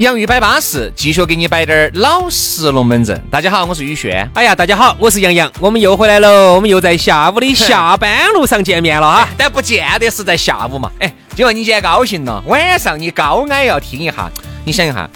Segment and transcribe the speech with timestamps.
[0.00, 3.22] 洋芋摆巴士，继续给你摆点儿老实龙门阵。
[3.30, 4.26] 大家好，我是宇轩。
[4.32, 9.28] 哎呀，大家好，我是杨洋，我们又回来了，我们又在下午的下班路上 见面了哈。
[9.36, 10.90] 但不见得是在下午嘛。
[11.00, 14.30] 哎，今晚你今天高兴了，晚上你高矮要听一下。
[14.64, 15.06] 你想一下，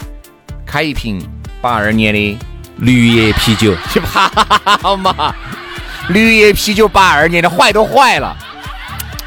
[0.67, 1.19] 开一瓶
[1.59, 2.37] 八二年的
[2.77, 5.35] 绿叶啤酒， 去跑嘛！
[6.09, 8.37] 绿叶啤酒八二年的坏都坏了，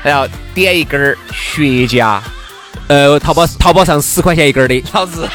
[0.05, 2.21] 还要点一根雪茄。
[2.89, 5.29] 呃，淘宝淘宝上十块钱一根的，老子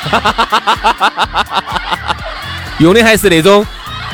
[2.80, 3.66] 用的还是那种，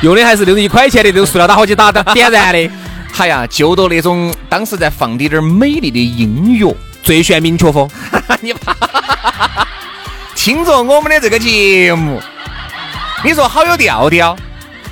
[0.02, 2.70] 用的还是那种一块钱的那种塑料打火机打的点燃的。
[3.18, 7.86] 哎呀，就到那种当时在放的点美丽的音乐，最炫民族风。
[8.40, 8.74] 你怕？
[10.34, 12.18] 听着我们的这个节目，
[13.22, 14.34] 你说好有调调？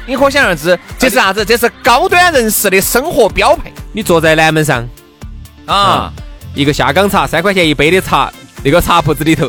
[0.05, 1.43] 你可想而知，这是啥子？
[1.43, 3.73] 这是高端人士的生活标配。
[3.93, 4.87] 你坐在南门上
[5.65, 6.13] 啊，
[6.55, 8.31] 一个下岗茶三块钱一杯的茶。
[8.65, 9.47] 那个茶铺子里头，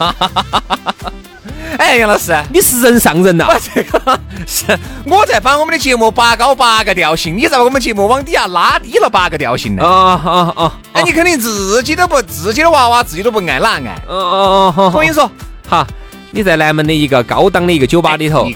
[1.79, 3.47] 哎，杨老师，你是人上人呐！
[3.73, 4.65] 这个是
[5.03, 9.83] 我在把我们的节目拔高八个调性，你在把我们节目往底下拉低了八个调性呢？
[9.83, 10.77] 啊啊啊！
[10.93, 13.99] 哎，你肯定自己都不自己的娃娃自己都不爱哪爱？
[14.07, 14.91] 哦哦哦！
[14.93, 15.29] 我跟你说，
[15.67, 15.87] 哈，
[16.29, 18.47] 你在南门的一个高档的一个酒吧里头，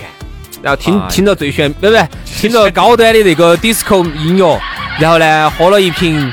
[0.62, 1.98] 然后听听着最炫，不不，
[2.40, 4.62] 听着高端的那个 disco 音乐，
[5.00, 6.32] 然后呢，喝了一瓶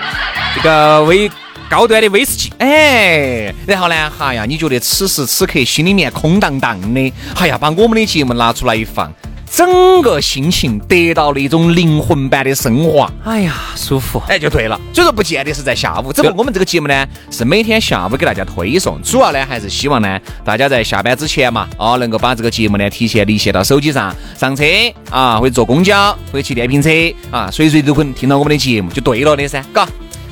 [0.54, 1.30] 这个威。
[1.70, 9.08] 高端的威士忌，哎，然后呢，哈呀，你觉得此时此刻心里面空荡荡的，哎呀，把我们的节目拿出来一放，
[9.48, 14.76] 整个心情得到了一种灵魂般的升华，哎呀，舒服，哎，就对了。
[14.92, 24.64] 所以说，不见得是在下午，只不过我们这个节目呢，是每天下午给大家推送，主要呢还是希望呢，大家在下班之前嘛，啊，能够把这个节目呢提前离线到手机上，上车
[25.08, 26.90] 啊，或者坐公交，或者骑电瓶车
[27.30, 29.88] 啊，随时都可能听到我们的节目，就对了的噻，嘎。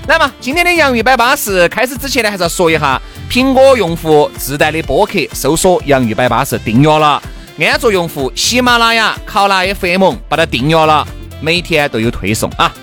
[0.09, 2.99] 来嘛，今天的洋芋摆巴士开始之前呢，还是要说一下，
[3.31, 7.21] 苹果用户自带的播客，搜索“洋芋摆巴士”订阅了；
[7.61, 11.07] 安卓用户，喜马拉雅、考拉 FM 把它订阅了，
[11.43, 12.75] 每天都有推送啊。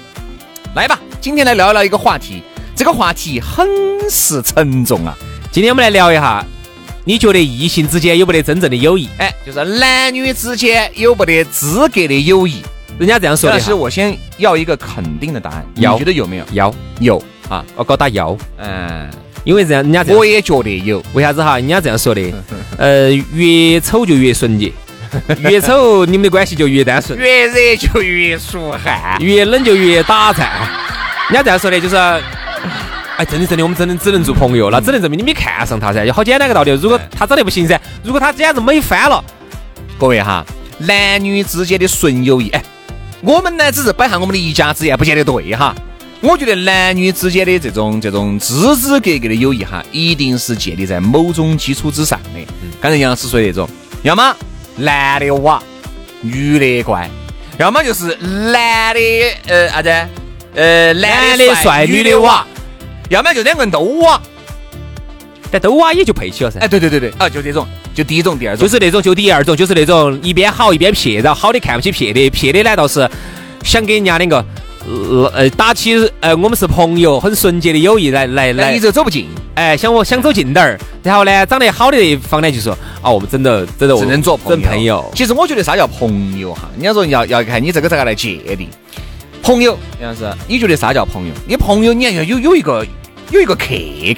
[0.76, 2.44] 来吧，今天来聊一聊一个话题，
[2.76, 3.68] 这个话题很
[4.08, 5.18] 是沉重啊。
[5.52, 6.46] 今天我们来聊一下，
[7.06, 9.10] 你觉得异性之间有没得真正的友谊？
[9.18, 12.62] 哎，就是男女之间有没得资格的友谊？
[12.98, 13.56] 人家这样说的。
[13.58, 16.46] 但是我先要一个肯定的答案，你觉得有没有？
[16.54, 18.38] 有有啊，我高打有。
[18.58, 19.10] 嗯，
[19.44, 21.04] 因为这样，人家我也觉得有。
[21.14, 21.58] 为啥子哈？
[21.58, 22.22] 人家这样说的。
[22.78, 24.72] 呃，越丑就越纯洁，
[25.40, 30.50] 越丑你们的关系就越单纯，越热就越出汗，越冷就越打颤。
[31.30, 36.06] 人家这样说的，就是，哎，真的真的，我们真的只能做朋友，那只能证明你没看上他噻。
[36.06, 39.24] 就好简单个道理，如果他长得不行噻，如果他简直美翻了，
[39.98, 40.46] 各位哈，
[40.80, 42.64] 男女之间的纯友谊，哎。
[43.26, 45.76] 我们呢，只是摆下我们的一家之言，不见得对哈。
[46.22, 52.40] 我觉得男女之间的这种这种枝枝格格的友谊哈，一定是建立在某种基础之上的。
[52.80, 53.68] 刚才杨老师说的那种，
[54.04, 54.36] 要么
[54.76, 55.62] 男的哇，
[56.22, 57.10] 女的乖；
[57.58, 59.00] 要么就是男的
[59.48, 59.90] 呃啥子，
[60.54, 62.46] 呃男的帅，女的哇；
[63.10, 64.22] 要么就两个人都哇。
[65.52, 66.60] 但都哇也就配起了噻。
[66.60, 67.68] 哎，对对对对，啊，就这种。
[67.96, 73.10] 就第一种，第二种就是那种，就第二种就是那种一边好一边撇，然后好的看不起撇的，撇的呢倒是
[73.64, 74.46] 想给人家两个
[75.34, 85.10] 呃打起呃我们是朋友很纯洁的友谊来来来，一直走不近，哎想我想走近点儿，然后呢长得好的一方呢就说啊我们真的真的只能做朋友。
[85.16, 86.70] 其实我觉得啥叫朋友哈？
[86.76, 88.68] 人家说要要看你这个咋个来界定
[89.42, 91.34] 朋友，杨老师，你觉得啥叫朋友？
[91.48, 92.86] 你朋友你要有有一个。
[93.32, 93.66] 有一个客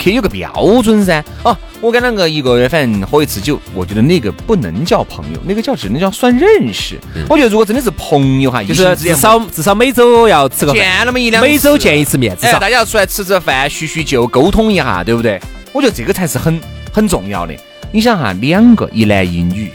[0.01, 6.99] 客有个标准噻，哦，我跟两个一个月反正喝一次酒，我觉得那个不能叫朋友，那个叫只能叫算认识。
[7.29, 15.39] 我觉得如果真的是朋友哈，就是至少至少每周要吃个见那么一两，每周见一次面，至少大家要出来吃吃饭叙叙旧，沟通一下，对不对？
[15.71, 16.59] 我觉得这个才是很
[16.91, 17.55] 很重要的。
[17.91, 19.71] 你想哈，两个一男一女，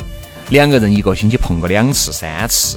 [0.50, 2.76] 两个人一个星期碰个两次三次，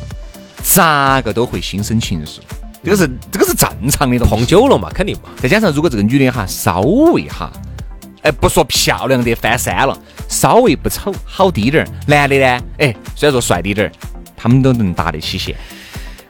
[0.64, 2.38] 咋个都会心生情愫。
[2.86, 5.30] 这个是这个是正常的，碰久了嘛，肯定嘛。
[5.42, 7.52] 再加上如果这个女的哈稍微哈，
[8.22, 9.98] 哎，不说漂亮的翻山了，
[10.30, 11.90] 稍微不丑，好滴点儿。
[12.06, 13.92] 男的呢，哎，虽然说帅滴点儿，
[14.38, 15.56] 他们都能搭得起线。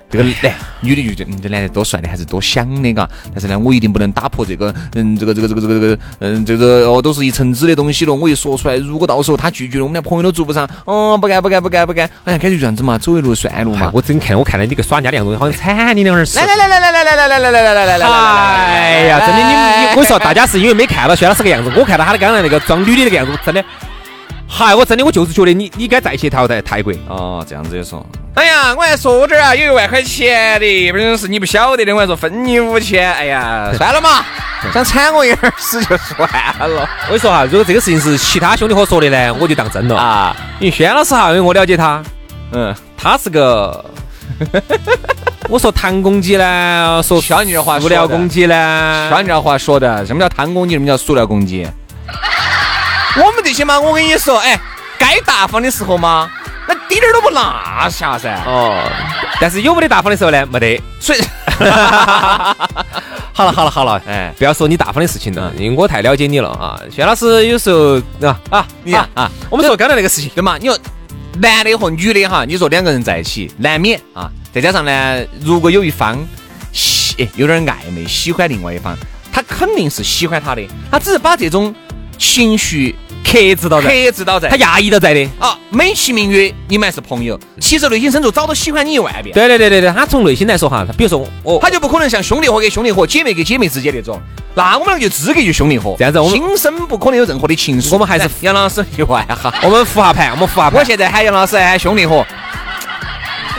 [0.10, 3.10] 这个男女的就觉得，嗯，这男的多帅的，还是多想的，嘎。
[3.34, 8.14] 但是呢，我一定不能打破这个，嗯，这个这个这个这个这个，嗯，这个哦，都是一层纸的东西了。
[8.14, 10.70] 我一说出来，如果到时候他拒绝了，我们连朋友都做不上。
[10.86, 12.10] 哦，不干不干不干不干。
[12.24, 13.90] 哎呀，感觉这样子嘛，走一路算路嘛。
[13.94, 18.08] 我真看，我看到你个耍人家的样子，好像惨你两儿来来来来来来来来来来来来来来来！
[18.08, 23.64] 哎呀，真的，你你，我说大家是因为没看到薛老师个样子，我看到他的刚才那个装女的那个样子，真的。
[24.48, 27.46] 嗨，我真的，我就是觉得你，你该再去淘汰泰国哦。
[27.48, 28.06] 这样子也说，
[28.36, 33.12] 哎呀，我还说这儿啊，有一万块钱的，不是你不晓得的，我还说分你五千。
[33.14, 34.24] 哎呀， 算了嘛，
[34.74, 36.30] 想铲我一耳屎就算
[36.70, 36.88] 了。
[37.04, 40.36] 我跟你说哈，如果这个事情是其他兄弟伙说的呢，我就当真了啊。
[40.60, 42.02] 因为轩老师哈，因为我了解他，
[42.52, 43.84] 嗯，他是个，
[45.50, 51.68] 我说弹公鸡呢，说小你这话，塑料公鸡呢，小你这话说的，什么叫弹公鸡，什么叫塑料公鸡？
[53.18, 54.60] 我们这些嘛，我跟你说，哎，
[55.00, 56.30] 该大方的时候嘛，
[56.68, 57.42] 那滴点儿都不落
[57.90, 58.42] 下噻。
[58.46, 58.78] 哦，
[59.40, 60.46] 但是有没得大方的时候呢？
[60.48, 60.82] 没得。
[61.00, 61.22] 所以，
[63.32, 66.78] 好了好了好了，哎，不要说你大方的事情了，因为我太了解你了啊。
[66.92, 67.98] 薛老师有时候
[68.28, 70.58] 啊啊，你看啊，我们说刚才那个事情，对嘛？
[70.58, 70.78] 你说
[71.40, 76.18] 男的和女的哈，你说两个人在一起难免啊，再加上呢，如果有一方
[76.74, 78.94] 喜有点暧昧，喜欢另外一方，
[79.32, 81.74] 他肯定是喜欢他的，他只是把这种
[82.18, 82.96] 情绪。
[83.26, 89.34] 克制到在，克制到在，他压抑到在的啊，美其名曰你们还是朋友，其实内心深处早都喜欢你一万遍。
[89.34, 94.22] 对对对对对，他从内心来说哈，他比如说我，他就不可能像兄弟伙跟兄弟伙、姐妹跟姐妹之间那种，
[94.54, 95.96] 那我们就资格就兄弟伙。
[95.98, 97.94] 这样子，我们心生不可能有任何的情愫。
[97.94, 100.80] 我们还是杨老师一万哈，我们扶下盘，我们扶下盘。
[100.80, 102.26] 我现在喊杨老师喊兄弟伙，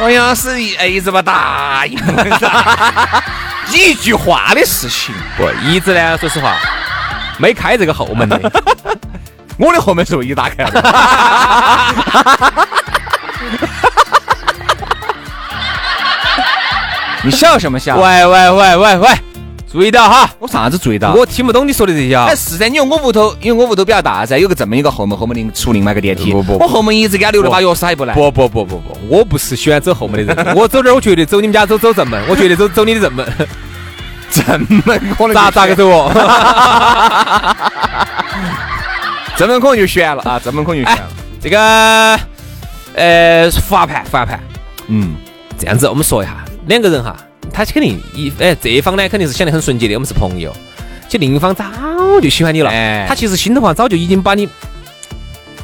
[0.00, 1.98] 杨老师一一直不答应，
[3.72, 6.56] 一句话的事情，不一直呢，说实话，
[7.38, 8.40] 没开这个后门的。
[9.58, 10.70] 我的后门是不是一打开了。
[17.22, 17.96] 你笑什么笑？
[17.96, 19.08] 喂喂喂喂喂，
[19.72, 20.30] 注意到哈！
[20.38, 21.12] 我啥子注意到？
[21.12, 22.26] 我听不懂你说的这些啊。
[22.28, 26.30] 哎，是噻，你说我屋头，因为我屋头比较大噻，有个这么一个后门，后门另出另外一个电梯。
[26.30, 28.14] 不不，我后门一直给他留了把钥匙，还不来。
[28.14, 33.26] 不不不不不，我不是喜欢走后门的人， 我走这儿，我绝对走你们家走走正门，我绝对走走你的正门。
[34.30, 34.44] 正
[34.84, 36.12] 门可能咋咋个走哦？
[39.36, 40.40] 正门可能就悬了啊！
[40.42, 41.08] 正门可能就悬了。
[41.40, 42.18] 这个
[42.94, 44.40] 呃，复盘复盘，
[44.88, 45.14] 嗯，
[45.58, 47.14] 这样子我们说一下，两个人哈，
[47.52, 50.50] 他肯定一哎，这一方呢肯定是想得很纯洁的，我们是朋友。
[51.08, 51.64] 其实另一方早
[52.22, 52.70] 就喜欢你了，
[53.06, 54.48] 他其实心头话早就已经把你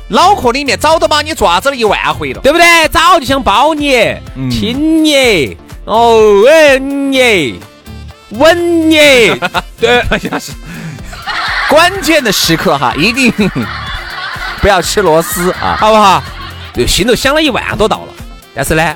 [0.09, 2.89] 脑壳里面早都把你抓子了一万回了，对不对？
[2.89, 4.15] 早就想抱你、
[4.51, 7.59] 亲你，哦吻你。
[8.39, 8.97] 吻你，
[9.79, 10.53] 对，好像是
[11.73, 13.33] 关键的时刻哈，一定
[14.61, 16.23] 不要吃螺丝啊，好不好？
[16.75, 18.13] 就心头想了一万多道了，
[18.55, 18.95] 但是呢，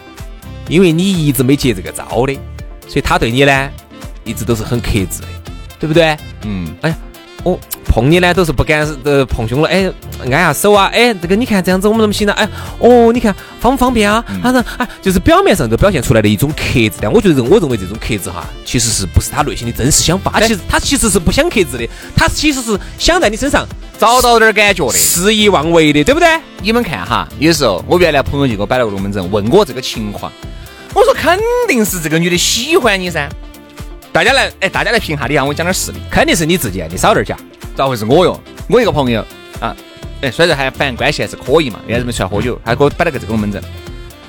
[0.68, 2.38] 因为你一直没接这个招的，
[2.86, 3.70] 所以他对你呢，
[4.24, 5.28] 一直都是很克制的，
[5.80, 6.14] 对不对？
[6.42, 6.96] 嗯，哎呀。
[7.44, 7.58] 哦，
[7.96, 9.90] 碰你呢都是不敢呃碰胸了，哎，
[10.20, 12.32] 按下手啊，哎，这个你看这样子我们怎么行呢？
[12.34, 12.46] 哎，
[12.78, 14.22] 哦，你看方不方便啊？
[14.42, 20.38] 他说，啊，就是表面上都表现出来的一种克制，但我觉得，我认为这种克制哈，其实是不是他内心的真实想法？
[20.42, 23.66] 其实他其实是不想克制的，他其实是想在你身上
[23.98, 26.28] 找到点感觉的，肆意妄为的，对不对？
[26.60, 30.30] 你们看哈，有时候我原来朋友就给我摆了个龙门阵，问我这个情况，
[30.92, 33.26] 我说肯定是这个女的喜欢你噻。
[34.12, 37.34] 大家来，哎，大家来评下，你让我讲点实例，肯定是你自己，你少点假。
[37.76, 38.06] 咋回事？
[38.06, 39.20] 我哟，我一个朋友
[39.60, 39.76] 啊，
[40.22, 43.62] 哎，虽然还反正关系还是可以嘛，两人没出来喝酒，他给我摆了个这个龙门阵。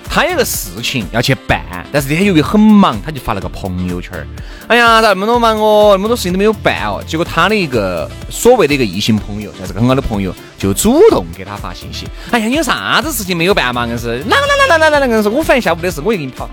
[0.10, 1.62] 他有个事情要去办，
[1.92, 4.27] 但是那天由于很忙，他就发了个朋友圈儿。
[4.68, 7.01] 哎呀，咋那么多忙哦，那么多事情都没有办哦。
[7.08, 12.06] 结果他的一个所谓的一个异性朋友，算是个很好的朋友，就主动给他发信息。
[12.32, 13.88] 哎呀，你有啥子事情没有办嘛？
[13.88, 16.50] 硬是，来来来来来来，硬是我反正下午的事，我就给你跑。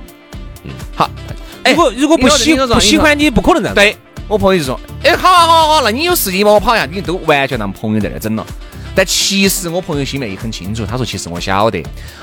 [0.62, 1.10] 嗯，好。
[1.64, 3.74] 如果如果不喜不喜欢你，不可能这样。
[3.74, 3.96] 对。
[4.26, 8.46] 我朋友就说：“哎，好啊，好啊，好，那你有事情帮我跑一下，你都完全当朋友在那整了。
[8.96, 11.82] 但其实我朋友心里面也很清楚，他说：其实我晓得，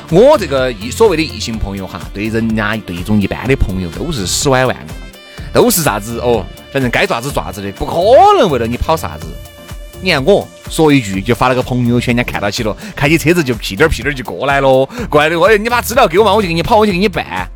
[0.10, 4.94] 我这个异所谓的异性朋友哈，对人家对一种一般的朋友都是死歪万的，
[5.54, 7.96] 都是啥子哦，反正该爪子爪子的，不可
[8.40, 9.28] 能为了你跑啥子。
[10.02, 17.48] 你看我说一句就发了个朋友圈，人家看到起了，开起车子就屁颠屁颠就过来了，过来的我你把资料给我嘛，我就给你跑，我就给你办。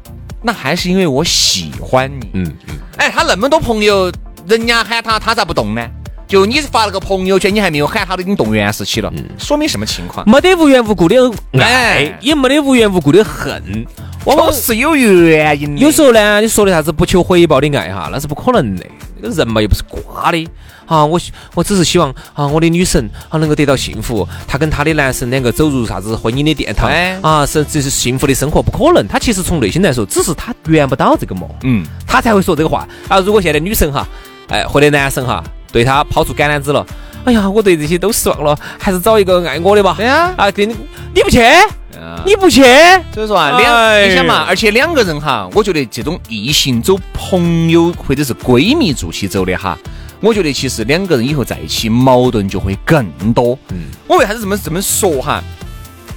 [0.44, 2.30] 那还是因为我喜欢你。
[2.34, 2.76] 嗯嗯。
[2.98, 4.12] 哎，他那么多朋友。
[4.48, 5.82] 人家喊他，他咋不动呢？
[6.28, 10.28] 就你发了个朋友圈，你还没有喊他，都已经动员时期了，说明什么情况？
[10.28, 11.16] 没得无缘无故的
[11.54, 13.86] 爱，也没得无缘无故的恨。
[14.26, 15.82] 往往是有原因的。
[15.82, 18.84] 有时候呢，你说的啥子不求回报的爱哈，那是不可能的。
[19.22, 20.48] 这个人嘛，又不是瓜的
[20.88, 21.06] 啊。
[21.06, 21.20] 我
[21.54, 26.90] 我只是希望啊，我的女神啊能够得到幸福，她跟她的男神两个走入啥子婚姻的殿堂
[27.22, 29.08] 啊，是这是幸福的生活，不可能。
[29.08, 33.20] 她其实从内心来说，只是她圆不到这个梦，嗯，她才会说这个话啊。
[33.20, 34.08] 如果现在女神哈，
[34.48, 36.86] 哎，或者男生哈，对他抛出橄榄枝了，
[37.24, 39.96] 哎呀，我对这些都失望了，还是找一个爱我的吧。
[39.98, 40.66] 对呀，啊，你
[41.14, 41.42] 你不去？
[42.26, 42.62] 你不去，
[43.14, 49.78] 所以说啊，两你想嘛，而且两个人哈，我觉得这种异性走朋友或者是闺蜜做起走的哈，
[50.20, 53.58] 我觉得其实两个人以后在一起矛盾就会更多。
[53.70, 55.42] 嗯，我为啥子这么这么说哈？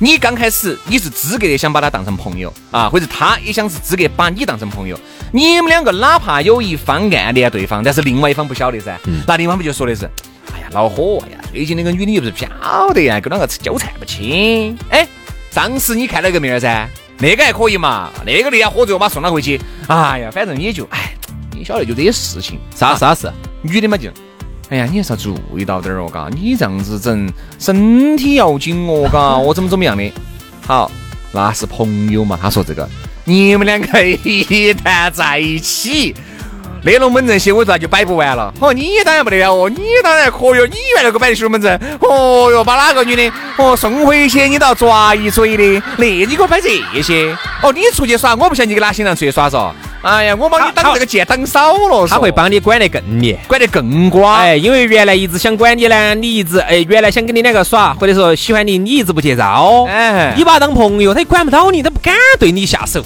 [0.00, 4.98] 你刚开始你是资格的想把他当成朋友啊，或者他也想是资格把你当成朋友，
[5.32, 10.08] 你们两个哪怕有一方暗恋对方，但是另外一方不晓得噻，那另外一方不就说的是，
[10.54, 15.06] 哎呀恼火呀，最近那个女的又不是晓得呀，跟两个纠缠不清，哎。
[15.50, 16.86] 上次你看了个妹儿噻，
[17.16, 21.14] 那个还可以嘛，那个那天喝醉我把送他回去，哎呀，反正也就，哎，
[21.50, 23.32] 你晓得就这些事情，啥啥事？
[23.62, 24.10] 女的嘛就，
[24.70, 27.26] 哎呀，你还是要注意到点儿哦，嘎，你这样子整，
[27.58, 30.12] 身体要紧哦，嘎， 我怎么怎么样的？
[30.66, 30.90] 好，
[31.32, 32.86] 那是朋友嘛，他说这个，
[33.24, 36.14] 你们两个一旦在一起。
[36.84, 38.54] 那龙门阵些，我咋就摆不完了？
[38.60, 45.82] 哦，你当然不得了哦，你当然可以，你原来给我摆的龙门阵，哦哟，把哪个女的哦送回去，你都要抓一嘴的。
[45.96, 46.68] 那你给我摆这
[47.02, 47.36] 些？
[47.62, 49.72] 哦，你出去耍，我不想你跟哪些人出去耍嗦？
[50.08, 54.36] 哎呀，我帮你挡这个剑挡少了，他会帮你管得更严，管得更瓜。
[54.38, 59.84] 哎，因为原来一直想管你呢，你一直哎，原来想跟你两个耍，或者说喜欢你，你一直不接招。
[59.88, 63.04] 哎，你把他当朋友，他也管不到你，他不敢对你下手，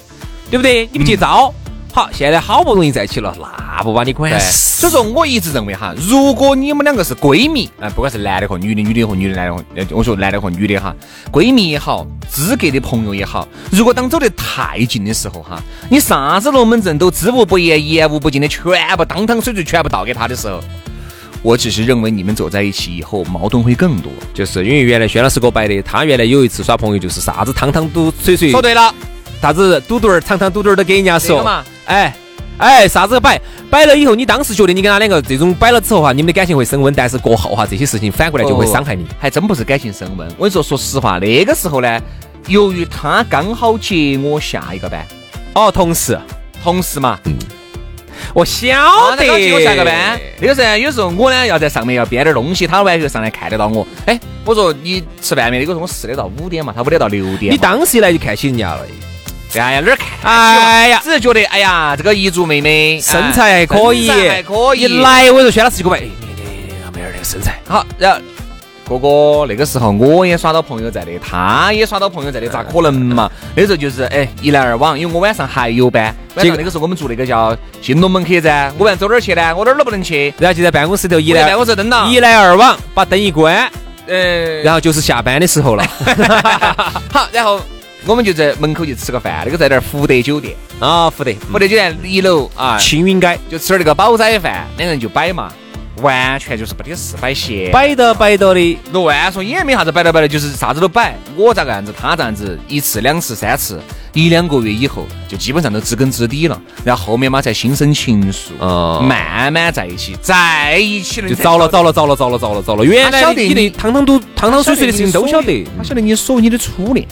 [0.50, 0.88] 对不对？
[0.92, 1.52] 你不接招。
[1.94, 4.80] 好，现在好不容易在一起了，那不把你管死。
[4.80, 10.96] 所以说，我一直认为哈，如果你们两个是闺蜜，啊，不管是男的和女的，女的和女的，男的和，我说男的和女的哈，
[11.30, 20.60] 闺蜜也好，资格的朋友也好，如果当走得太近的时候哈，你啥子龙门阵都知无不言，言无不尽的全部当汤水水全部倒给他的时候，
[21.42, 28.50] 我只是认为你们走在一起以后矛盾会更多，就是因为原来轩老师给我摆的，他原来有一次耍朋友就是啥子汤汤都水水。
[28.50, 28.94] 说对了。
[29.42, 31.44] 啥子嘟嘟儿、汤汤嘟嘟儿都给人家说，
[31.92, 32.14] 哎
[32.58, 33.40] 哎，啥子摆。
[33.68, 40.26] 摆了以后，你当时觉得你跟他两个这种摆了之后哈，你们的感情会升温，但是过后哈，这些事情反过来就会伤害你，还真不是感情升温。
[40.38, 42.00] 我跟你说，说实话，那个时候呢，
[42.48, 45.04] 由于他刚好接我下一个班，
[45.54, 46.18] 哦，同事，
[46.62, 47.34] 同事嘛，嗯，
[48.34, 55.58] 我晓得，接我下个班，那个时候有时候我呢要在上面要编点东西，他完全上来看得到我，哎，我说你吃饭没？
[55.58, 58.80] 那个时候我四点到五点嘛，他五点到六点，你当时一来就看起人家了。
[59.58, 60.08] 哎呀，哪儿看？
[60.22, 64.80] 哎呀，只是觉得，哎呀，这个彝族妹妹身材还可以，还可以。
[64.80, 66.06] 一来我就轩老师就给我摆，哎，
[66.94, 67.84] 妹儿那个身材好。
[67.98, 68.20] 然后
[68.88, 73.30] 哥哥那个时候我也耍到朋友在的，他也耍到朋友在的，咋可能嘛？
[73.54, 76.14] 那时候就是哎一来二往，因为我晚上还有班。
[76.38, 79.54] 结果那个时候我们住那个叫新龙门客栈，我问走哪儿去呢？
[79.54, 80.32] 我哪儿都不能去。
[80.38, 83.70] 然后就在办公室头一来办公室登了一来二往，把灯一关，
[84.06, 85.84] 呃，然后就是下班的时候了。
[87.12, 87.60] 好，然后。
[88.04, 90.56] 我们就在门口就吃个饭，那个在那儿福德酒店。
[90.80, 93.38] 啊，福德福德酒店一楼啊，青云街。
[93.48, 95.52] 就吃点那个煲仔饭，两人就摆嘛，
[95.98, 103.80] 完全就是不得事摆闲，摆到摆到的，乱说也没啥子摆到摆到，就是啥子都摆，我咋个样子，他这样子，一次两次三次，
[104.12, 117.06] 一两个月以后就基本上都知根知底了，然后后面嘛才心生情愫，慢慢在一起，在一起了就糟了糟了糟了糟了糟了糟了，原来你的汤汤都汤汤水水的事情都晓得，他晓得你所有你的初恋。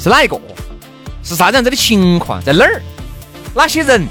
[0.00, 0.40] 是哪一个？
[1.22, 2.42] 是啥子样子的情况？
[2.42, 2.80] 在哪儿？
[3.54, 4.08] 哪些人？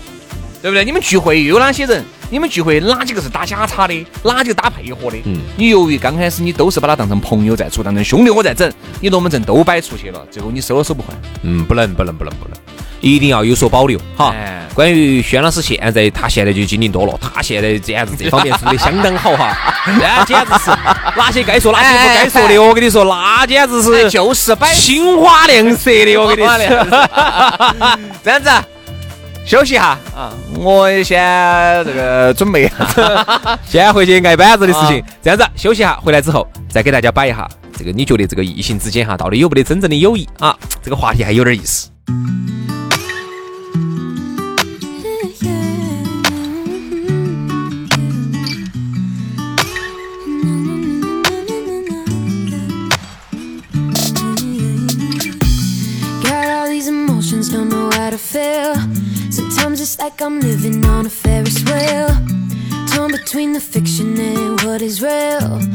[0.61, 0.85] 对不对？
[0.85, 2.05] 你们聚会又有哪些人？
[2.29, 4.05] 你们聚会哪几个是打假叉的？
[4.23, 5.17] 哪几个打配合的？
[5.25, 11.11] 嗯，你由于刚开始你都是把他当成朋友在处，当成兄弟我在整，你龙门阵都摆出去了，最后你收都收不回。
[11.41, 12.57] 嗯，不能，不能，不能，不能。
[13.01, 14.33] 一定要有所保留，哈。
[14.73, 19.53] 关于轩老师现在，他现在就经历多了，他现在简直这方面做的相当好哈。
[19.99, 20.69] 那简直是
[21.17, 26.57] 哪些该说，哪些不该说的，我跟你说，那简直是就是摆青花亮色的，我跟你说。
[28.23, 28.49] 这样子，
[29.45, 32.71] 休息一下啊，我先这个准备，
[33.67, 35.03] 先回去挨板子的事情。
[35.21, 37.45] 这样子，休息一下，回来之后再给大家摆一下
[37.77, 40.55] 这个，你觉得这个异性之间哈，到底有没得真正的友谊啊？
[40.81, 41.89] 这个话题还有点意思。
[60.09, 62.09] Like I'm living on a Ferris wheel.
[62.87, 65.68] Torn between the fiction and what is real.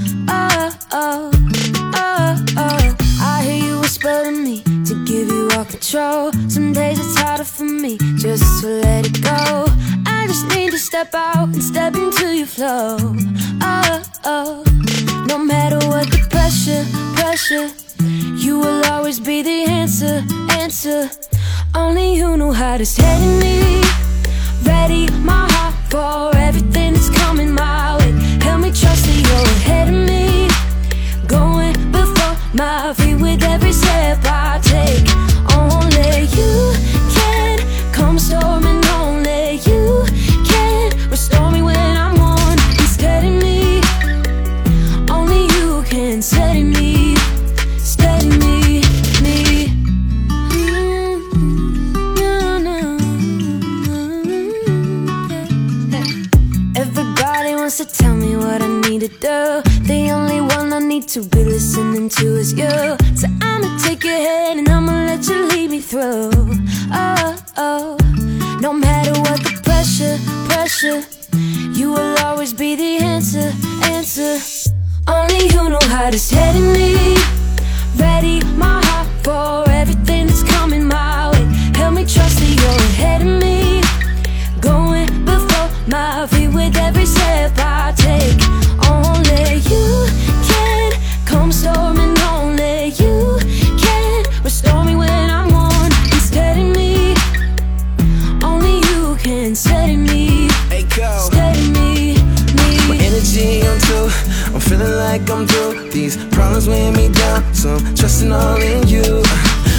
[105.95, 109.23] These problems weighing me down, so I'm trusting all in you.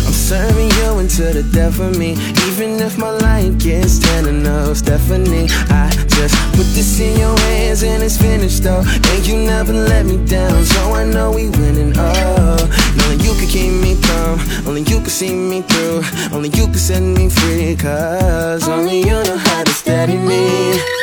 [0.07, 2.13] I'm serving you until the death of me.
[2.47, 7.83] Even if my life gets ten enough, Stephanie, I just put this in your hands
[7.83, 8.81] and it's finished though.
[9.11, 11.91] And you never let me down, so I know we winning.
[11.97, 12.63] Oh,
[13.03, 16.75] only you can keep me calm, only you can see me through, only you can
[16.75, 17.75] set me free.
[17.75, 20.94] Cause only you know how to steady me.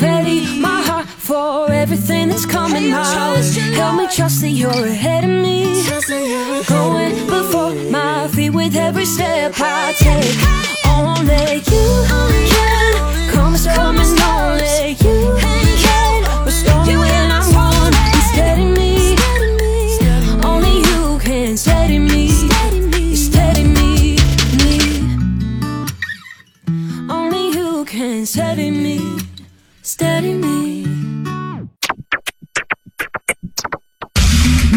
[0.00, 3.42] Ready my heart for everything that's coming my way.
[3.74, 5.84] Help me trust that you're ahead of me.
[6.66, 10.38] Going before my feet with every step I take.
[10.86, 12.04] Only you
[12.52, 14.18] can come storming.
[14.18, 14.71] Only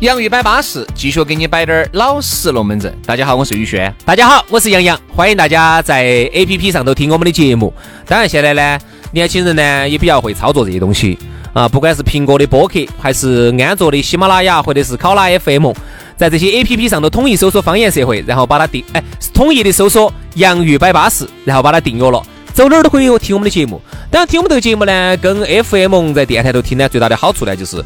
[0.00, 2.90] 洋芋摆巴适，继续给你摆点儿老实龙门阵。
[3.04, 3.94] 大家好，我是宇轩。
[4.02, 7.70] 大家好，我是杨洋，欢迎大家在 A P P 上头听我们的节目。
[8.06, 8.78] 当然，现在呢，
[9.12, 11.18] 年轻人呢也比较会操作这些东西
[11.52, 15.70] 啊，不管是苹果的播客，还是安卓的喜马拉雅，或者是考拉 F M，
[16.16, 22.22] 在这些 A P P 上头统一搜索“方言社会”，然后把它订，哎，统一的搜索“洋芋摆巴士”，然后把它订阅了。
[22.52, 23.80] 走哪儿都可以听我们的节目。
[24.10, 27.82] 当然，听我们这个节目呢，跟 F M 在电台头听呢，最大的好处呢，就是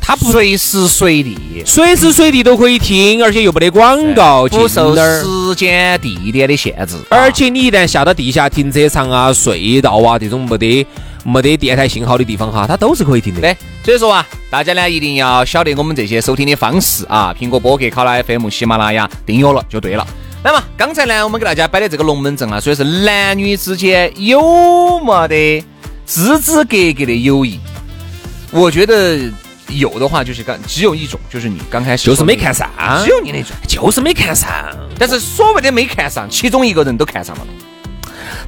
[0.00, 6.96] 它不随时随地，随时随地都可以听，而且又没得广告，不受时间、地点的限制。
[7.08, 10.86] 而且你一旦下到地下停车场啊、隧道啊这种没得
[11.24, 13.40] 没得电台信号的地方哈，它都是可以听的。
[13.40, 20.06] 对，所以说啊，大家呢一定要晓得我们这些收听的方式啊，苹果播客、考拉 FM、喜马拉雅订阅了就对了。
[20.42, 25.64] 那么刚才呢，我们给大家摆的这个龙门阵啊，说的是男女之间有没得
[26.06, 27.58] 枝枝格格的友谊？
[28.52, 29.18] 我觉得
[29.68, 32.70] 有的话，就是刚只有一种，就是你刚开始就是没看上，
[33.04, 33.50] 只有你那种。
[33.66, 34.48] 就是没看上。
[34.98, 37.46] 但是所谓的没看上，其中一个人都看上了。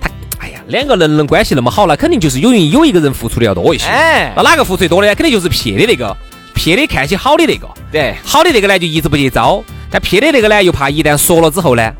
[0.00, 3.87] 他，哎呀，两个人能关系那么好，那肯定就是有有一个人付出的要多一些。
[3.87, 5.12] 哎那哪个付出的多呢？
[5.14, 6.16] 肯定就是撇的那个，
[6.55, 7.68] 撇的看起好的那个。
[7.90, 11.92] 对，好的那个呢，就一直不接招；但撇的那个呢，又怕一旦说了之后呢，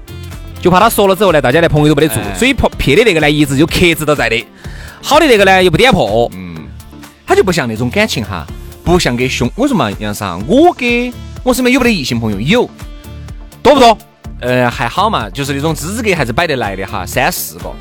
[0.63, 4.47] 就怕他说了之后呢，大家连朋友都没得做，哎所以撇撇的那个呢，一直就克制到在的。
[5.03, 6.57] 好的那个呢，又不点破，嗯
[7.27, 8.47] 他就不像那种感情哈，
[8.85, 9.51] 不像给兄。
[9.55, 10.37] 我说嘛，杨啥？
[10.47, 12.41] 我给我身边有没得异性朋友？
[12.41, 12.71] 有，
[13.63, 13.97] 多不多？
[14.41, 17.73] 呃，还好嘛，就是那种资质格还是摆得来的哈，三四个。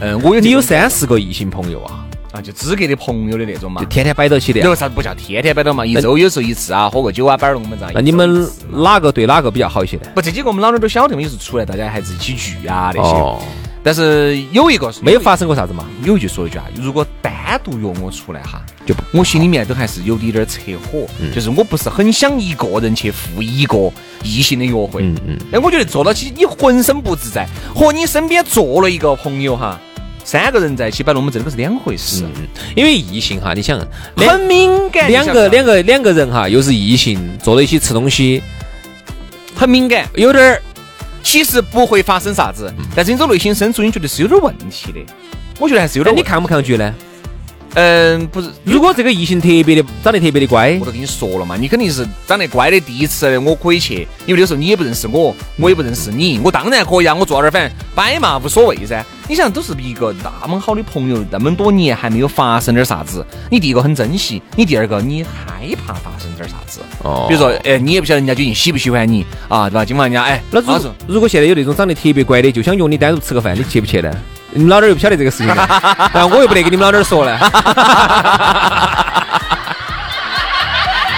[0.00, 2.05] 嗯，我有你有三四个异性朋友啊？
[2.36, 3.86] 啊，就资格的朋友的那种嘛就。
[3.88, 4.64] 天天摆到起的啊。
[4.64, 5.84] 有啥子不叫天天摆到嘛？
[5.86, 7.88] 一周有时候一次啊，喝个酒啊，摆龙门阵。
[7.94, 10.02] 那你们哪个对哪个比较好一些呢？
[10.14, 13.08] 不这几个我们老娘都晓得嘛，有时候出来大家还是一起聚啊那些。
[13.08, 13.40] 哦，
[13.82, 15.86] 但是有一个是没有发生过啥子嘛？
[16.04, 23.90] 有一句说一句啊，如果单独约我出来哈，就我心里面都还是有点点扯火，就是我不是很想一个人去赴一个
[24.22, 25.02] 异性的约会。
[25.02, 29.80] 嗯嗯，哎，我觉得坐到起你浑身不自在，和你身边坐了一个朋友哈，
[30.26, 32.24] 三个人在一起摆龙门阵，这个是两回事，
[32.74, 33.78] 因为异性哈，你想
[34.16, 35.08] 两很敏感。
[35.08, 38.42] 两个两个两个人哈，又是异性，坐在一起吃东西，
[39.54, 40.60] 很敏感，有点儿
[41.22, 44.98] 其实不会发生啥子，但是你从内心深处你觉得是有点问题的。
[45.60, 46.92] 我觉得还是有点你抗不抗拒呢？
[47.78, 59.04] 嗯，不是，如果这个异性特别的长得特别的乖我，都跟你说了嘛，你肯定是长得乖的，第一次我可以去，因为那时候你也不认识我，我也不认识你，我当然可以啊，我坐那儿反正摆嘛无所谓噻。
[59.28, 66.80] 你想都是一个那么好的朋友，那么多年还没有发生点啥子，你第一个很珍惜，你第二个你害怕发生点啥子。
[67.02, 69.84] 哦比如说，哎，你也不晓得人家究竟喜不喜欢你啊，对吧？
[69.84, 74.10] 今晚人家哎，那如老子如果现在有那种长得特别乖的，就想约你单独吃个饭，你去不去呢？
[74.56, 75.68] 你们老点儿又不晓得这个事情呢，
[76.12, 77.38] 然后我又不得跟你们老点儿说呢。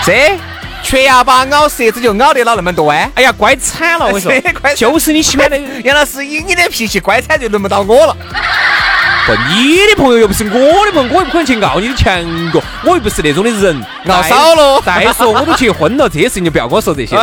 [0.04, 0.38] 这
[0.82, 3.10] 缺牙巴咬舌子就咬得了那么多哎。
[3.14, 5.56] 哎呀，乖惨了，我跟你说， 乖就是你喜欢的。
[5.84, 8.16] 杨老师，以你的脾气，乖惨就轮不到我了。
[9.26, 12.18] 不，你的朋友又不是我的朋友，我又不可能去告你的强
[12.50, 13.84] 哥，我又不是那种的人。
[14.04, 17.14] 闹少了再再说，我都结婚了，这些事情就不要跟我说这些。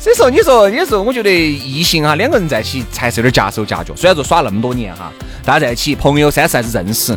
[0.00, 3.94] 所以说，你说有时候我觉得异性哈，两个人在一起才是有点夹手夹脚。
[3.94, 5.12] 虽然说耍那么多年哈，
[5.44, 7.14] 大家在一起，朋友三四还是认识，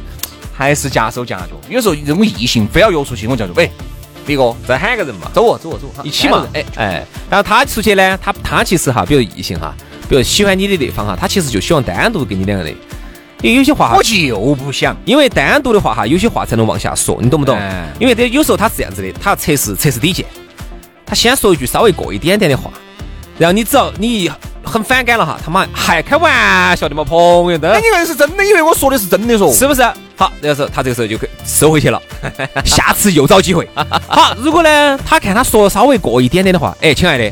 [0.54, 1.52] 还是夹手夹脚。
[1.70, 3.72] 有时候这种异性非要约出去，我叫做喂，
[4.26, 6.46] 李哥，再喊个人嘛，走哦，走哦，走哦，一起嘛。
[6.54, 9.74] 哎哎，哎，然后他出去呢，他他其实哈，比如异性哈，
[10.10, 12.76] 比如喜欢你的那方哈，他其实就希望单独跟你两个人。
[13.42, 14.94] 因为有些话哈我，就不想。
[15.06, 17.88] 因为单独的话哈，有些话才能往下说，你懂不懂哎？
[17.98, 20.26] 因为这有时候他是这样子的，他要测试测试底线，
[21.14, 22.72] 他先说一句稍微过一点点的话，
[23.38, 24.32] 然后你只要你
[24.64, 27.20] 很反感了哈，他妈还开玩笑的嘛，朋
[27.52, 29.54] 友的哎，，你硬是真的以为我说的是真的说？
[29.54, 29.84] 是不是？
[30.16, 32.02] 好，这个时候他这个时候就可收回去了，
[32.66, 33.70] 下次又找机会。
[34.08, 37.32] 好，如果呢，他看他说稍微过一点点的话，哎，亲爱的，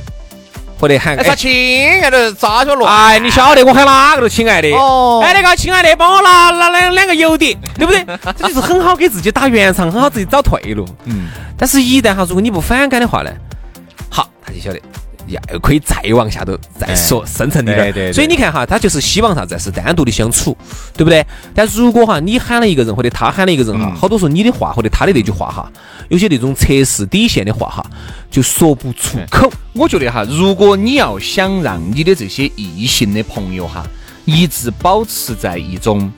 [0.79, 2.87] 或者喊哎，啥亲爱的，咋就落？
[2.87, 4.69] 哎，你晓得我喊哪个都亲爱的。
[4.75, 8.05] 哦哎，那个亲爱的，帮我拿拿两两个油碟，对不对？
[8.37, 10.85] 这就是很好给自己打圆场，很好自己找退路。
[11.05, 13.31] 嗯，但是，一旦哈，如果你不反感的话呢，
[14.53, 14.79] 就晓得。
[15.27, 19.57] 要，可以再往下头再说深层一点，对对对所以你看哈，他就是希望啥子？
[19.59, 20.57] 是单独的相处，
[20.97, 21.23] 对不对？
[21.53, 25.71] 但如果哈，你喊了一个人或者他喊了一个人哈，好多时候你的话或者他的那句话哈，
[26.09, 27.85] 有些那种测试底线的话哈，
[28.31, 29.47] 就说不出口。
[29.73, 33.85] 我觉得哈，如果你要想让你的这些异性的朋友哈，
[34.25, 36.11] 一直保持在一种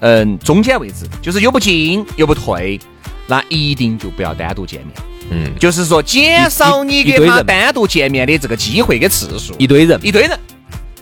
[0.00, 2.80] 嗯中间位置，就是又不进又不退，
[3.28, 4.92] 那一定就不要单独见面。
[5.30, 9.54] 嗯，就是说减少你给一一堆人他单独见面的这个机会跟次数。
[9.58, 10.38] 一堆人，一堆人，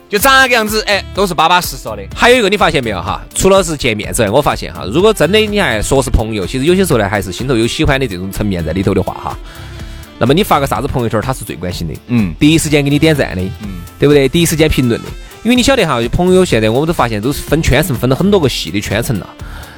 [0.09, 0.83] 就咋个样子？
[0.87, 1.99] 哎，都是巴巴适适的。
[2.15, 3.21] 还有一个你发现没有哈？
[3.35, 9.39] 除了是见面之外，我发现哈，如果真的你还说是朋友，其实有些时候呢，还是心头有喜欢的这种层面在里头的话哈，
[10.19, 14.29] 那么你发个啥子朋友圈，他是最关心的，嗯第一时间给你点赞的，嗯，对不对？
[14.29, 15.09] 第一时间评论的，
[15.43, 19.27] 因为你晓得哈，朋友现在我们都发现都是分圈层，分了很多个细的圈层了。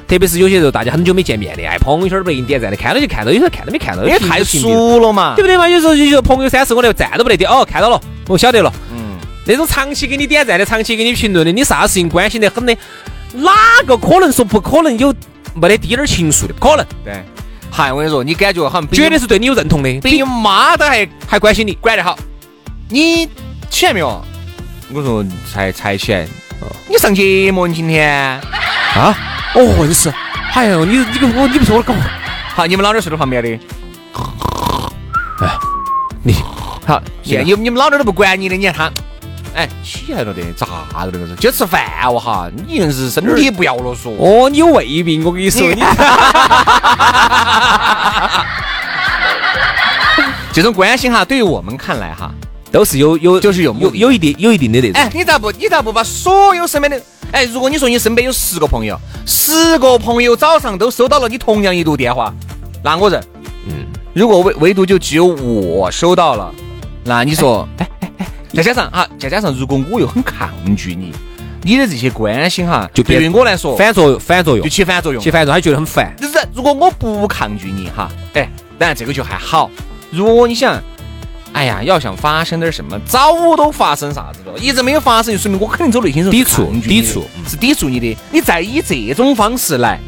[0.09, 5.43] 特别是有些时候大家很久没见面的，哎，朋友圈都不给你点赞的，看到就看到，有时候看都没看到，因为太熟了嘛对。
[5.43, 5.69] 不对嘛？
[5.69, 8.73] 有时候有些朋友三四我连赞都不得点，哦，看到了，我晓得了。
[8.91, 12.75] 嗯，那种长期给你点赞的、长期给你评论的，你啥事情关心得很的，
[13.33, 13.51] 哪
[13.85, 15.13] 个可能说不可能有
[15.53, 16.53] 没得滴点儿情愫的？
[16.53, 17.13] 不可能，对。
[17.69, 21.73] 嗨，我跟你说，你感觉好像绝对是对你有认同的，比你妈都还还关心你。
[21.73, 22.17] 管得好。
[22.89, 23.29] 你
[23.69, 24.19] 起来没有？
[24.91, 26.27] 我说才才起来。
[26.89, 28.11] 你上节目你今天？
[28.95, 29.15] 啊？
[29.55, 30.13] 哦，就是。
[30.53, 31.93] 哎呦，你你跟我你不说我搞，
[32.55, 33.49] 好，你们老点睡到旁边的。
[35.41, 35.47] 哎
[36.23, 36.33] 你
[36.85, 38.91] 好，现在你你们老点都不管你的，你看他，
[39.55, 40.65] 哎，起来了的，咋
[41.05, 41.35] 个那个是？
[41.35, 44.09] 就吃饭哦哈，你硬是身体不要了嗦。
[44.17, 45.81] 哦，你有胃病，我跟你说，你
[50.51, 52.31] 这种关心哈，对于我们看来哈，
[52.71, 54.99] 都是有有就是有有有一定有一定的那种。
[54.99, 57.01] 哎，你咋不你咋不把所有身边的
[57.31, 62.33] 哎，如果你说你身边有十个朋友，十个朋友早上都收到了你同样一度电话，
[62.83, 63.23] 那我认。
[63.67, 66.51] 嗯，如果唯唯独就只有我收到了，
[67.03, 71.13] 那你说，哎哎哎，再加上哈，再加上如果我又很抗拒你，
[71.61, 75.29] 你的这些关心哈，就对于我来说反作用，反作用就，起反作用起。
[75.29, 76.13] 反作用，他觉得很烦。
[76.17, 79.69] 就是如果我不抗拒你哈，哎，当然这个就还好。
[80.09, 80.81] 如果你想
[81.51, 88.15] 哎呀，要想发生点什么，早都发生啥子了，一直没有发生，就说明我肯定走内心是抵触抵触是抵触你的。
[88.31, 89.99] 你再以这种方式来，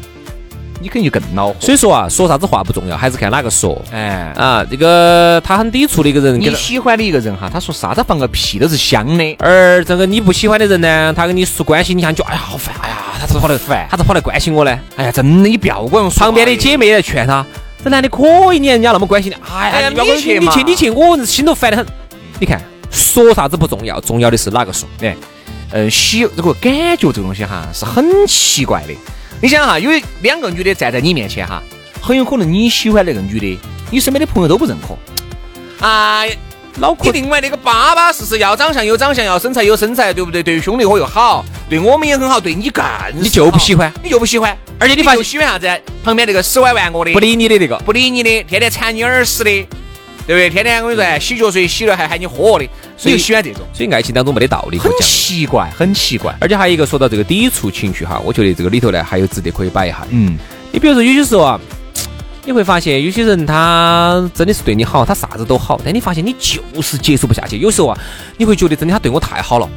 [0.80, 1.56] 你肯定就更恼火。
[1.60, 3.80] 所以说啊，说啥子话不重要，还是看哪个说。
[3.92, 9.36] 哎，啊，这个他很抵触的一个人，你喜欢的一个人哈，他说啥子放个屁都是香的。
[9.40, 14.78] 而这个你不喜欢的人呢，他跟你说关心你，想就哎呀好烦，哎呀，他是跑来烦他是跑来关心我呢。
[14.96, 17.44] 哎呀，真的，你不要管旁边的姐妹来劝他，
[17.84, 21.84] 这男的可以，你人家那么关心你，哎呀，你去你去，你去，我心头烦得很。
[22.38, 24.88] 你看，说啥子不重要，重要的是哪个说。
[25.00, 25.16] 哎，
[25.70, 28.94] 呃，喜这个感觉这个东西哈是很奇怪的。
[29.40, 29.90] 你想哈，有
[30.20, 31.60] 两个女的站在你面前哈，
[32.00, 33.58] 很有可能你喜欢那个女的，
[33.90, 34.96] 你身边的朋友都不认可。
[35.84, 36.36] 哎，
[36.78, 40.42] 脑壳你另外那个巴巴适适，要长相有长相，要身材有身材，对不对？
[40.42, 42.82] 对于兄弟伙又好，对我们也很好，对你更
[43.14, 45.68] 你就不喜欢，你就不喜欢，而且你发现喜欢啥子？
[46.02, 47.76] 旁边那个死歪玩我的，不理你的那个。
[47.80, 49.50] 不理你的，天天缠你耳屎的，
[50.26, 50.48] 对不对？
[50.48, 55.06] 天天我跟你说，洗脚水洗了还喊你喝的，所以就喜欢这种，所以爱情当中没得道理可很讲。
[55.06, 56.34] 奇怪，很奇怪。
[56.40, 60.06] 而且还有一个说到这个抵触情绪哈，我觉得这个里头呢还有值得可以摆一下。
[60.10, 60.38] 嗯，
[60.72, 61.60] 你比如说有些时候啊，
[62.44, 67.58] 你会发现有些人他真的是对你好，他啥子都好，但你发现你就是接触不下去。
[67.58, 67.98] 有时候啊，
[68.36, 69.68] 你会觉得真的他对我太好了，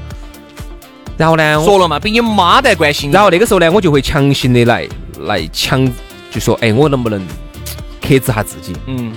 [1.16, 3.12] 然后呢，说了嘛，比你妈都还关心。
[3.12, 4.88] 然后那个时候呢，我就会强行的来
[5.20, 5.88] 来强，
[6.32, 7.22] 就说哎，我能不能
[8.02, 9.14] 克制下自己，嗯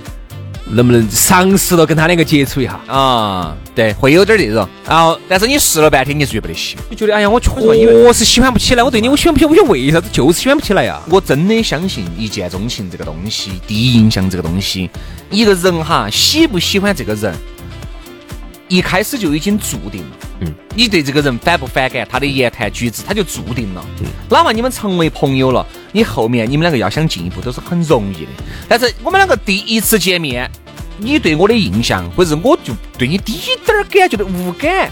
[0.71, 2.79] 能不能尝试着跟他两个接触一下？
[2.87, 4.67] 啊，对，会有点这种。
[4.87, 6.77] 然后但是你试了半天，你是觉得不得行。
[6.89, 11.01] 你觉得哎呀，我确说因为实喜欢不起来，我对你我喜欢不起来，我想为啥子就是喜欢不起来呀？
[11.09, 14.89] 我真的相信一见钟情这个东西，第一印象这个东西，
[15.29, 17.33] 一个人哈喜不喜欢这个人，
[18.67, 20.28] 一开始就已经注定了。
[20.41, 23.85] 嗯，你对这个人反不反感，他的言谈举止，他就注定了。
[24.29, 28.31] 哪怕你们成为朋友了，你后面你们两个要想进一步都是很容易的。
[28.67, 30.49] 但是我们两个第一次见面，
[30.97, 33.33] 你对我的印象，或者是我就对你滴
[33.65, 34.89] 点儿感觉都无感，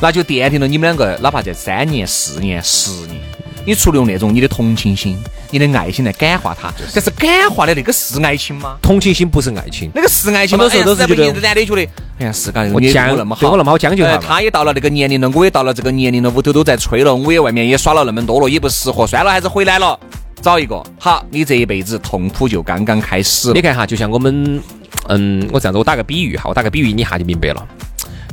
[0.00, 3.20] 那就奠定了你们两个哪怕在三年、四年、十年，
[3.66, 5.18] 你除了用那种你的同情心、
[5.50, 8.76] 你的爱心来感化他，但是感化的那个是爱情吗？
[8.80, 10.68] 同情心不是爱情，那个是爱情吗？
[10.68, 11.88] 很多时候都是觉得，
[12.18, 19.98] 哎呀，是嘎，这个女的我将对我那么好，对我那么好将就他嘛呃他也到了那个年龄了，我也到了这个年龄了，屋头都在催了，我也外面也耍了那么多了，也不适合，算了，还是回来了，
[20.42, 20.82] 找一个。
[20.98, 23.62] 好，你这一辈子痛苦就刚刚开始你。
[23.62, 24.60] 看哈，就像我们，
[25.06, 27.64] 嗯，我这样子，我打个比喻哈，我打个比喻，你一下就明白了。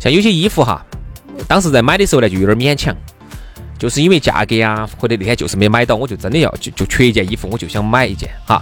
[0.02, 0.84] 像有些衣服哈，
[1.48, 2.96] 当时在买的时候呢，就有点勉强，
[3.78, 8.60] 就是因为价格啊，或者那天就是没买到，我就真的要就就缺一件衣服，我就想买一件哈。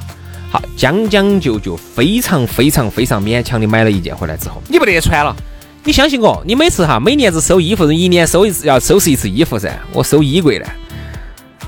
[0.53, 5.35] 好，将将就就非常非常非常勉强的买了一件回来之后，你不得穿了，
[5.83, 9.75] 你相信我，你每次哈每年子收衣服，一年收一次要收拾一次衣服噻。
[9.91, 10.65] 我收衣柜呢，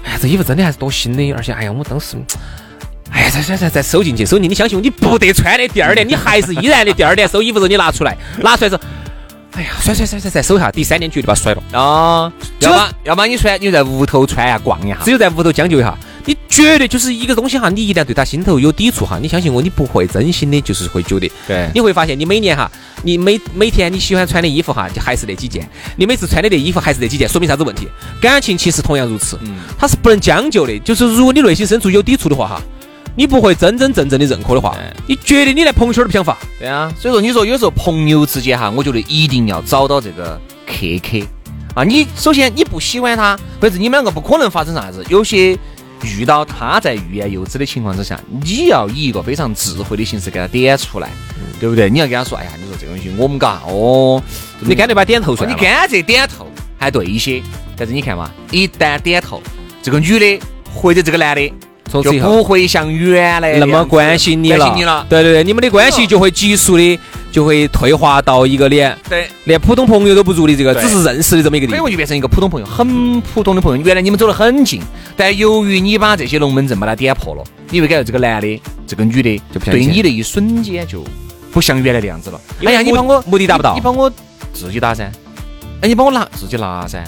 [0.04, 2.16] 哎呀，这衣服真的还是多新的，而且哎呀，我当时，
[3.10, 8.84] 哎呀，再再再再收进去，收进去，你相信我，你不得穿的，第二年 你还是依然的，第二年收衣服时候你拿出来，拿出来之后，
[9.54, 11.64] 哎呀，甩甩甩甩甩收一下，第三年绝对把它甩了。
[11.72, 15.10] 啊，这要么要么你穿，你就在屋头穿呀，逛一下只。
[15.10, 22.70] 有在屋头将就一下，你绝对就是一个东西哈，你一旦对他心头有抵触哈，你相信我，你不会真心的，就是会觉得，对你会发现你每年哈，
[23.04, 27.88] 你每每天你喜欢穿的衣服哈，就还是那几件，你每次穿的那衣服还是那几件，说明啥子问题？
[28.20, 32.62] 感情其实同样如此，嗯它是不能将就的，就是如果你内心深处有抵触的话哈，
[33.16, 34.76] 你不会真真正正的认可的话，
[35.08, 36.38] 你觉得你连朋友圈都不想发。
[36.60, 41.26] 对啊，所以说你说有时候朋友之间哈，我觉得一定要找到这个克克
[41.76, 41.84] 啊。
[41.84, 45.58] 你首先你不喜欢他，或者是你们两个不可能发生啥子，有些
[46.06, 51.10] 遇到他在欲言又止的情况之下，你要以一个非常智慧的形式给他点出来，
[51.60, 51.90] 对不对？
[51.90, 54.22] 你要跟他说，哎呀，你说这个东西我们嘎哦，
[54.60, 55.56] 你干脆把点头算了。
[55.56, 57.42] 你干脆点头还对一些，
[57.76, 59.42] 但是你看嘛，一旦点头，
[59.82, 60.40] 这个女的
[60.74, 61.56] 或者这个男的就
[61.90, 65.06] 从此以后不会像原来那么关心你了，关心你了。
[65.08, 67.00] 对对对，你们的关系就会急速的
[67.32, 69.28] 就会退化到一个连对。
[69.46, 71.78] 连普通朋友都不如的这个，只是认识的这么一个地方。
[71.78, 73.86] 所以我就变成一个普通朋友，很普通的朋友。
[73.86, 74.82] 原来你们走得很近，
[75.16, 81.04] 但由于你把这些龙门阵把它点破了，你会感觉这个男的、这个女的对你的一瞬间就
[81.52, 82.42] 不像原来的样子了。
[82.66, 84.12] 哎呀，你帮我目的达不到你你帮我
[84.54, 85.04] 自己打噻。
[85.82, 87.04] 哎，你帮我拿自己拿噻。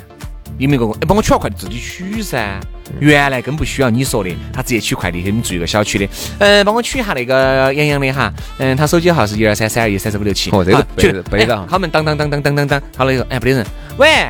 [0.59, 0.93] 有没有个？
[0.99, 2.59] 哎，帮我取了快递自己取噻。
[2.99, 5.29] 原来更不需要你说的，他直接取快递给。
[5.29, 6.07] 你们住一个小区的，
[6.39, 10.49] 嗯，帮我取一下那个杨洋的哈，嗯，他手机号是一二三三二一三四五六七。
[10.51, 13.65] 哦这个啊去背着背着哎他们当当当当当当当，好了以后，哎，不得人，
[13.97, 14.27] 喂，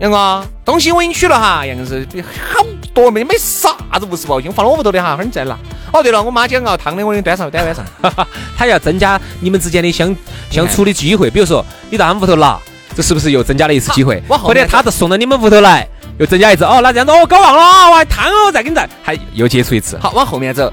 [0.00, 2.06] 杨哥，东西我已经取了哈，杨哥是
[2.52, 5.56] 好多没没啥子无事报警，放到我屋头的哈，会儿你再拿。
[5.92, 7.84] 哦，对了，我妈今天熬汤的，我给你端上端碗上。
[8.56, 10.14] 他要增加你们之间的相
[10.50, 12.58] 相处的机会，比如说你到他们屋头拿，
[12.94, 14.22] 这是不是又增加了一次机会？
[14.28, 15.86] 往后面或者他就送到你们屋头来，
[16.18, 16.64] 又增加一次。
[16.64, 19.98] 哦，那这样子哦，搞忘了哦，我还贪哦，再给你再，还又接触一次。
[19.98, 20.72] 好，往后面走。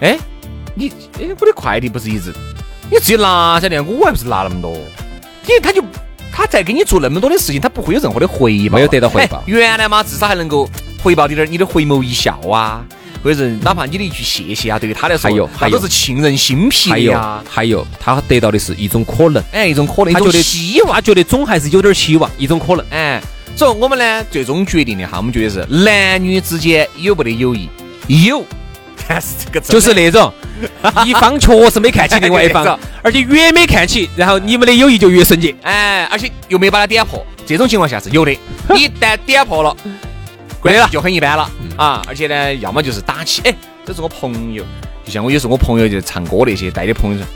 [0.00, 0.18] 哎，
[0.74, 2.32] 你哎，我的快递不是一直
[2.90, 4.72] 你自己拿噻，那我还不是拿那么多？
[5.48, 5.82] 因为他就
[6.32, 9.42] 他在给你做那么多的事情，他不会有任何的回报，没有得到回报。
[9.46, 10.68] 原来嘛，至少还能够
[11.02, 12.84] 回报你点儿你的回眸一笑啊，
[13.24, 17.42] 或者是哪怕你的一句谢谢啊，对于他来说，还有那都是沁人心脾还有的呀。
[17.48, 20.92] 还有，他得到的是一种可能，哎，一种可能，他觉得希望。
[20.92, 22.84] 他觉得总还是有点希望，一种可能。
[22.90, 23.22] 哎，
[23.56, 27.70] 所以我们呢，最终决定的哈，我们觉得是男女之间有没得友谊？
[28.06, 28.44] 有，
[29.08, 30.30] 但是这个就是那种
[31.06, 35.54] 一方确实没看起另外一方，而且越没看起，然后你们的友谊就越纯洁。
[35.62, 38.32] 哎，而且又没把它点破，这种情况下是有的。
[38.76, 39.74] 一旦点破了，
[40.60, 42.02] 关对了系就很一般了啊！
[42.06, 43.54] 而且呢，要么就是打起，哎，
[43.86, 44.62] 这是我朋友，
[45.02, 47.26] 就像我有时候我朋友就唱歌那些带的朋友说，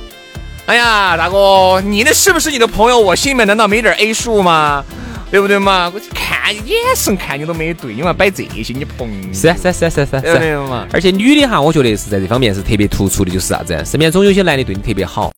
[0.67, 2.99] 哎呀，大哥，你那是不是你的朋友？
[3.01, 4.85] 我心里面难道没点 A 数吗？
[5.31, 5.91] 对不对嘛？
[5.95, 10.87] 我看眼神看你都没对，你嘛摆这些，你朋友是啊是啊是啊是啊是啊对不对嘛？
[10.93, 13.81] 而且女的哈，我觉得是在这方面是特别突出的，就是啥子？
[13.85, 15.29] 身边总有些男的对你特别好，